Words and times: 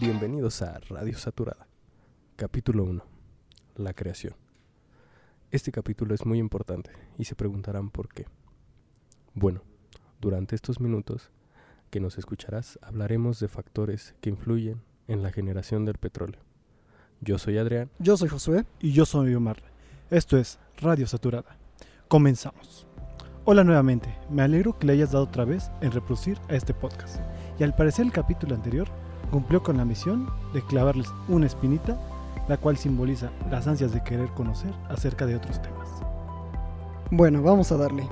Bienvenidos 0.00 0.62
a 0.62 0.78
Radio 0.90 1.18
Saturada, 1.18 1.66
capítulo 2.36 2.84
1, 2.84 3.02
la 3.78 3.92
creación. 3.94 4.34
Este 5.50 5.72
capítulo 5.72 6.14
es 6.14 6.24
muy 6.24 6.38
importante 6.38 6.92
y 7.18 7.24
se 7.24 7.34
preguntarán 7.34 7.90
por 7.90 8.08
qué. 8.08 8.26
Bueno, 9.34 9.62
durante 10.20 10.54
estos 10.54 10.78
minutos 10.78 11.32
que 11.90 11.98
nos 11.98 12.16
escucharás 12.16 12.78
hablaremos 12.80 13.40
de 13.40 13.48
factores 13.48 14.14
que 14.20 14.30
influyen 14.30 14.82
en 15.08 15.24
la 15.24 15.32
generación 15.32 15.84
del 15.84 15.98
petróleo. 15.98 16.42
Yo 17.20 17.36
soy 17.38 17.58
Adrián. 17.58 17.90
Yo 17.98 18.16
soy 18.16 18.28
Josué. 18.28 18.66
Y 18.78 18.92
yo 18.92 19.04
soy 19.04 19.34
Omar. 19.34 19.60
Esto 20.12 20.38
es 20.38 20.60
Radio 20.76 21.08
Saturada. 21.08 21.56
Comenzamos. 22.06 22.86
Hola 23.44 23.64
nuevamente, 23.64 24.14
me 24.30 24.42
alegro 24.42 24.78
que 24.78 24.86
le 24.86 24.92
hayas 24.92 25.10
dado 25.10 25.24
otra 25.24 25.44
vez 25.44 25.72
en 25.80 25.90
reproducir 25.90 26.38
a 26.48 26.54
este 26.54 26.72
podcast. 26.72 27.16
Y 27.58 27.64
al 27.64 27.74
parecer 27.74 28.06
el 28.06 28.12
capítulo 28.12 28.54
anterior 28.54 28.88
cumplió 29.28 29.62
con 29.62 29.76
la 29.76 29.84
misión 29.84 30.28
de 30.52 30.62
clavarles 30.62 31.08
una 31.28 31.46
espinita, 31.46 31.98
la 32.48 32.56
cual 32.56 32.76
simboliza 32.76 33.30
las 33.50 33.66
ansias 33.66 33.92
de 33.92 34.02
querer 34.02 34.30
conocer 34.30 34.72
acerca 34.88 35.26
de 35.26 35.36
otros 35.36 35.60
temas. 35.60 35.88
Bueno, 37.10 37.42
vamos 37.42 37.72
a 37.72 37.76
darle. 37.76 38.08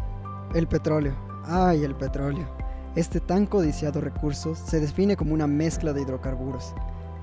El 0.55 0.67
petróleo. 0.67 1.15
Ay, 1.45 1.85
el 1.85 1.95
petróleo. 1.95 2.47
Este 2.95 3.21
tan 3.21 3.47
codiciado 3.47 4.01
recurso 4.01 4.55
se 4.55 4.81
define 4.81 5.17
como 5.17 5.35
una 5.35 5.47
mezcla 5.47 5.93
de 5.93 6.03
hidrocarburos, 6.03 6.75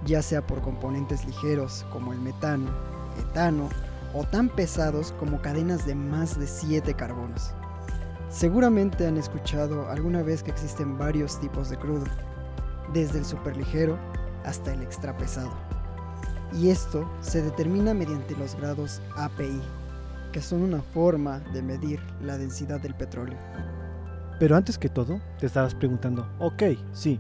ya 0.06 0.22
sea 0.22 0.46
por 0.46 0.62
componentes 0.62 1.26
ligeros 1.26 1.86
como 1.92 2.14
el 2.14 2.20
metano, 2.20 2.70
etano 3.20 3.70
o 4.14 4.24
tan 4.24 4.50
pesados 4.50 5.14
como 5.20 5.42
cadenas 5.42 5.86
de 5.88 5.96
más 5.96 6.40
de 6.40 6.46
7 6.46 6.94
carbonos. 6.94 7.54
Seguramente 8.30 9.08
han 9.08 9.18
escuchado 9.18 9.90
alguna 9.90 10.22
vez 10.22 10.44
que 10.44 10.52
existen 10.52 10.98
varios 10.98 11.40
tipos 11.40 11.70
de 11.70 11.78
crudo, 11.78 12.06
desde 12.92 13.20
el 13.20 13.26
superligero 13.26 13.98
hasta 14.44 14.74
el 14.74 14.82
extra 14.82 15.18
pesado. 15.18 15.52
Y 16.54 16.70
esto 16.70 17.10
se 17.22 17.42
determina 17.42 17.94
mediante 17.94 18.36
los 18.36 18.56
grados 18.56 19.02
API, 19.18 19.62
que 20.32 20.42
son 20.42 20.62
una 20.62 20.82
forma 20.82 21.40
de 21.54 21.62
medir 21.62 22.00
la 22.22 22.38
densidad 22.38 22.80
del 22.80 22.96
petróleo. 22.96 23.38
Pero 24.40 24.56
antes 24.56 24.78
que 24.78 24.90
todo, 24.90 25.20
te 25.40 25.46
estabas 25.46 25.74
preguntando, 25.74 26.28
ok, 26.40 26.64
sí, 26.92 27.20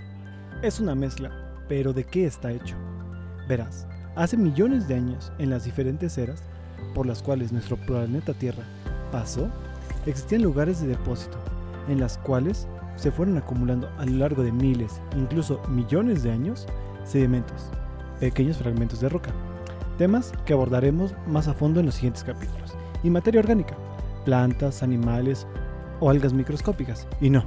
es 0.61 0.79
una 0.79 0.95
mezcla, 0.95 1.31
pero 1.67 1.93
¿de 1.93 2.03
qué 2.03 2.25
está 2.25 2.51
hecho? 2.51 2.75
Verás, 3.47 3.87
hace 4.15 4.37
millones 4.37 4.87
de 4.87 4.95
años, 4.95 5.31
en 5.37 5.49
las 5.49 5.63
diferentes 5.63 6.17
eras 6.17 6.43
por 6.93 7.05
las 7.05 7.23
cuales 7.23 7.51
nuestro 7.51 7.77
planeta 7.77 8.33
Tierra 8.33 8.63
pasó, 9.11 9.49
existían 10.05 10.41
lugares 10.41 10.81
de 10.81 10.87
depósito, 10.87 11.37
en 11.87 11.99
las 11.99 12.17
cuales 12.17 12.67
se 12.95 13.11
fueron 13.11 13.37
acumulando 13.37 13.89
a 13.97 14.05
lo 14.05 14.17
largo 14.17 14.43
de 14.43 14.51
miles, 14.51 15.01
incluso 15.15 15.61
millones 15.69 16.23
de 16.23 16.31
años, 16.31 16.67
sedimentos, 17.03 17.69
pequeños 18.19 18.57
fragmentos 18.57 18.99
de 18.99 19.09
roca. 19.09 19.31
Temas 19.97 20.31
que 20.45 20.53
abordaremos 20.53 21.13
más 21.27 21.47
a 21.47 21.53
fondo 21.53 21.79
en 21.79 21.85
los 21.87 21.95
siguientes 21.95 22.23
capítulos. 22.23 22.73
Y 23.03 23.09
materia 23.09 23.41
orgánica, 23.41 23.75
plantas, 24.25 24.81
animales 24.81 25.45
o 25.99 26.09
algas 26.09 26.33
microscópicas. 26.33 27.07
Y 27.19 27.29
no, 27.29 27.43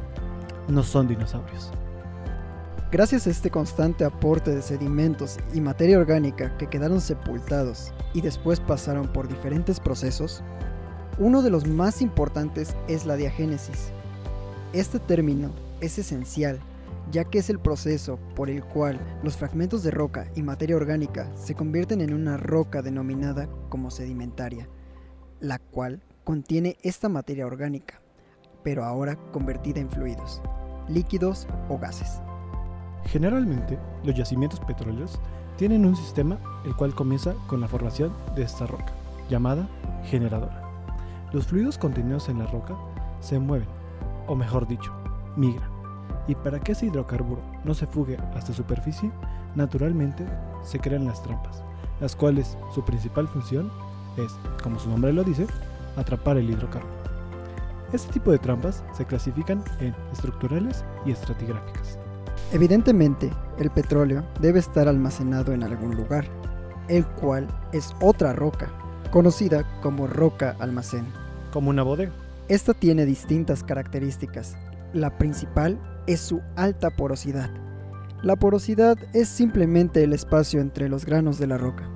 no 0.69 0.83
son 0.83 1.09
dinosaurios. 1.09 1.73
Gracias 2.93 3.27
a 3.27 3.31
este 3.31 3.51
constante 3.51 4.05
aporte 4.05 4.55
de 4.55 4.63
sedimentos 4.63 5.39
y 5.53 5.61
materia 5.61 5.99
orgánica 5.99 6.57
que 6.57 6.69
quedaron 6.69 7.01
sepultados 7.01 7.93
y 8.15 8.21
después 8.21 8.61
pasaron 8.61 9.09
por 9.09 9.27
diferentes 9.27 9.81
procesos, 9.81 10.43
uno 11.19 11.43
de 11.43 11.51
los 11.51 11.67
más 11.67 12.01
importantes 12.01 12.77
es 12.87 13.05
la 13.05 13.17
diagénesis, 13.17 13.91
este 14.81 14.99
término 14.99 15.53
es 15.81 15.99
esencial, 15.99 16.61
ya 17.11 17.25
que 17.25 17.39
es 17.39 17.49
el 17.49 17.59
proceso 17.59 18.19
por 18.35 18.51
el 18.51 18.63
cual 18.63 19.01
los 19.23 19.39
fragmentos 19.39 19.83
de 19.83 19.91
roca 19.91 20.27
y 20.35 20.43
materia 20.43 20.77
orgánica 20.77 21.35
se 21.35 21.55
convierten 21.55 22.03
en 22.03 22.13
una 22.13 22.37
roca 22.37 22.83
denominada 22.83 23.49
como 23.71 23.91
sedimentaria, 23.91 24.69
la 25.41 25.59
cual 25.59 26.03
contiene 26.25 26.77
esta 26.83 27.09
materia 27.09 27.47
orgánica, 27.47 28.03
pero 28.63 28.85
ahora 28.85 29.17
convertida 29.33 29.81
en 29.81 29.91
fluidos, 29.91 30.43
líquidos 30.89 31.47
o 31.71 31.79
gases. 31.79 32.21
Generalmente, 33.07 33.79
los 34.05 34.15
yacimientos 34.15 34.61
petroleros 34.61 35.19
tienen 35.57 35.87
un 35.87 35.97
sistema 35.97 36.39
el 36.67 36.77
cual 36.77 36.95
comienza 36.95 37.35
con 37.47 37.63
la 37.63 37.69
formación 37.69 38.13
de 38.35 38.43
esta 38.43 38.67
roca, 38.67 38.93
llamada 39.31 39.67
generadora. 40.05 40.63
Los 41.33 41.47
fluidos 41.47 41.79
contenidos 41.79 42.29
en 42.29 42.41
la 42.41 42.47
roca 42.47 42.77
se 43.21 43.39
mueven 43.39 43.86
o 44.27 44.35
mejor 44.35 44.67
dicho, 44.67 44.93
migra. 45.37 45.69
Y 46.29 46.35
para 46.35 46.59
que 46.61 46.73
ese 46.73 46.87
hidrocarburo 46.87 47.41
no 47.65 47.75
se 47.75 47.87
fugue 47.87 48.17
hasta 48.35 48.53
superficie, 48.53 49.11
naturalmente 49.55 50.27
se 50.63 50.79
crean 50.79 51.05
las 51.05 51.23
trampas, 51.23 51.63
las 52.01 52.17
cuales 52.17 52.57
su 52.75 52.85
principal 52.85 53.29
función 53.29 53.71
es, 54.17 54.33
como 54.63 54.79
su 54.79 54.89
nombre 54.89 55.13
lo 55.13 55.23
dice, 55.25 55.47
atrapar 55.97 56.37
el 56.37 56.51
hidrocarburo. 56.51 56.95
Este 57.93 58.13
tipo 58.13 58.33
de 58.33 58.39
trampas 58.39 58.83
se 58.93 59.05
clasifican 59.05 59.63
en 59.79 59.95
estructurales 60.13 60.85
y 61.05 61.13
estratigráficas. 61.13 61.99
Evidentemente, 62.53 63.31
el 63.59 63.71
petróleo 63.71 64.25
debe 64.41 64.59
estar 64.59 64.89
almacenado 64.89 65.53
en 65.53 65.63
algún 65.63 65.97
lugar, 65.97 66.27
el 66.89 67.07
cual 67.07 67.47
es 67.73 67.95
otra 68.01 68.33
roca, 68.33 68.69
conocida 69.11 69.65
como 69.81 70.07
roca 70.07 70.57
almacén. 70.59 71.07
Como 71.53 71.71
una 71.71 71.83
bodega. 71.83 72.13
Esta 72.49 72.75
tiene 72.75 73.07
distintas 73.07 73.65
características. 73.65 74.57
La 74.93 75.19
principal 75.19 75.81
es 76.07 76.21
su 76.21 76.43
alta 76.55 76.91
porosidad. 76.91 77.51
La 78.23 78.37
porosidad 78.37 78.97
es 79.15 79.29
simplemente 79.29 80.05
el 80.05 80.13
espacio 80.13 80.61
entre 80.61 80.89
los 80.89 81.05
granos 81.05 81.41
de 81.41 81.49
la 81.49 81.59
roca. 81.59 81.91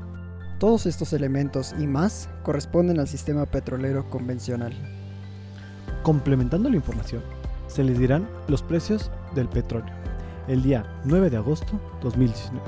Todos 0.58 0.86
estos 0.86 1.12
elementos 1.12 1.72
y 1.78 1.86
más 1.86 2.28
corresponden 2.42 2.98
al 2.98 3.06
sistema 3.06 3.46
petrolero 3.46 4.10
convencional. 4.10 4.72
Complementando 6.02 6.68
la 6.68 6.76
información, 6.76 7.22
se 7.68 7.84
les 7.84 8.00
dirán 8.00 8.28
los 8.48 8.64
precios 8.64 9.12
del 9.36 9.48
petróleo. 9.48 9.94
El 10.48 10.64
día 10.64 11.00
9 11.04 11.30
de 11.30 11.36
agosto 11.36 11.80
2019. 12.02 12.66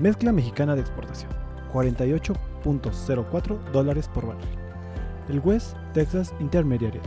Mezcla 0.00 0.32
mexicana 0.32 0.74
de 0.74 0.80
exportación. 0.80 1.30
48.04 1.72 3.70
dólares 3.70 4.08
por 4.12 4.26
barril 4.26 4.65
el 5.28 5.40
West 5.40 5.76
Texas 5.92 6.34
Intermediate, 6.40 7.00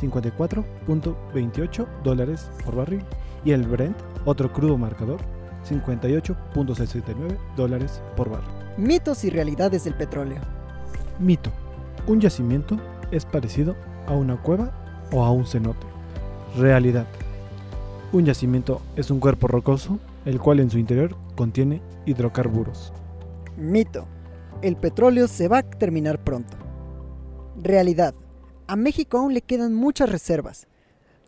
54.28 0.00 1.86
dólares 2.02 2.50
por 2.64 2.76
barril, 2.76 3.04
y 3.44 3.52
el 3.52 3.66
Brent, 3.66 3.96
otro 4.24 4.52
crudo 4.52 4.76
marcador, 4.78 5.20
58.69 5.68 7.38
dólares 7.56 8.02
por 8.16 8.30
barril. 8.30 8.50
Mitos 8.76 9.24
y 9.24 9.30
realidades 9.30 9.84
del 9.84 9.94
petróleo. 9.94 10.38
Mito. 11.18 11.50
Un 12.06 12.20
yacimiento 12.20 12.78
es 13.10 13.24
parecido 13.24 13.76
a 14.06 14.12
una 14.14 14.40
cueva 14.40 14.70
o 15.12 15.24
a 15.24 15.30
un 15.30 15.46
cenote. 15.46 15.86
Realidad. 16.56 17.06
Un 18.12 18.24
yacimiento 18.24 18.80
es 18.96 19.10
un 19.10 19.20
cuerpo 19.20 19.48
rocoso, 19.48 19.98
el 20.24 20.38
cual 20.38 20.60
en 20.60 20.70
su 20.70 20.78
interior 20.78 21.16
contiene 21.34 21.82
hidrocarburos. 22.06 22.92
Mito. 23.56 24.06
El 24.62 24.76
petróleo 24.76 25.28
se 25.28 25.48
va 25.48 25.58
a 25.58 25.62
terminar 25.62 26.18
pronto. 26.24 26.56
Realidad. 27.62 28.14
A 28.68 28.76
México 28.76 29.18
aún 29.18 29.34
le 29.34 29.42
quedan 29.42 29.74
muchas 29.74 30.08
reservas. 30.08 30.68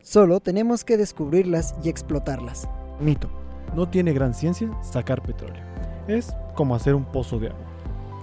Solo 0.00 0.38
tenemos 0.38 0.84
que 0.84 0.96
descubrirlas 0.96 1.74
y 1.82 1.88
explotarlas. 1.88 2.68
Mito. 3.00 3.28
No 3.74 3.88
tiene 3.88 4.12
gran 4.12 4.32
ciencia 4.32 4.70
sacar 4.82 5.22
petróleo. 5.22 5.62
Es 6.06 6.32
como 6.54 6.76
hacer 6.76 6.94
un 6.94 7.04
pozo 7.04 7.40
de 7.40 7.48
agua. 7.48 7.66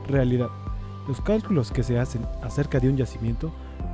Realidad. 0.07 0.47
Los 1.07 1.19
cálculos 1.19 1.71
que 1.71 1.83
se 1.83 1.99
hacen 1.99 2.25
acerca 2.41 2.79
de 2.79 2.89
un 2.89 2.95
yacimiento 2.95 3.51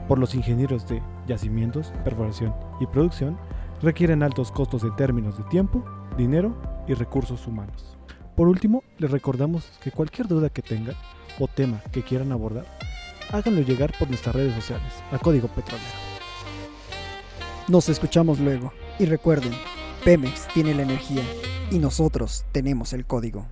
por 0.08 0.20
los 0.20 0.36
ingenieros 0.36 0.88
de 0.88 1.02
yacimientos, 1.28 1.92
perforación 2.04 2.54
y 2.80 2.86
producción 2.86 3.38
requieren 3.82 4.22
altos 4.22 4.52
costos 4.52 4.84
en 4.84 4.96
términos 4.96 5.38
de 5.38 5.44
tiempo, 5.46 5.84
dinero 6.18 6.56
y 6.88 6.94
recursos 6.94 7.48
humanos. 7.48 7.98
Por 8.36 8.48
último, 8.48 8.84
les 9.00 9.10
recordamos 9.10 9.72
que 9.82 9.92
cualquier 9.92 10.28
duda 10.28 10.50
que 10.50 10.62
tengan 10.62 10.96
o 11.40 11.48
tema 11.48 11.82
que 11.92 12.04
quieran 12.04 12.32
abordar, 12.32 12.66
háganlo 13.34 13.62
llegar 13.62 13.92
por 13.98 14.08
nuestras 14.08 14.36
redes 14.36 14.54
sociales, 14.56 14.94
a 15.12 15.18
Código 15.18 15.48
Petrolero. 15.48 15.84
Nos 17.68 17.90
escuchamos 17.90 18.40
luego 18.40 18.72
y 19.00 19.06
recuerden, 19.06 19.54
Pemex 20.04 20.48
tiene 20.54 20.76
la 20.76 20.84
energía 20.84 21.24
y 21.72 21.80
nosotros 21.80 22.46
tenemos 22.52 22.94
el 22.94 23.06
código. 23.06 23.48